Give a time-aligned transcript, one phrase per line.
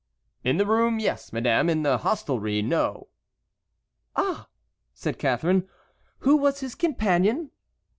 [0.43, 3.09] "In the room, yes, madame; in the hostelry, no."
[4.15, 4.47] "Ah!"
[4.95, 5.69] said Catharine,
[6.21, 7.51] "who was his companion?"